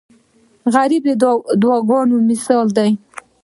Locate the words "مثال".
2.29-2.67